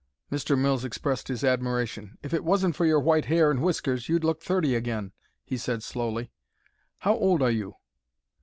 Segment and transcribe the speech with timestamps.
[0.31, 0.57] Mr.
[0.57, 2.17] Mills expressed his admiration.
[2.23, 5.11] "If it wasn't for your white hair and whiskers you'd look thirty again,"
[5.45, 6.31] he said, slowly.
[7.01, 7.75] "How old are you?"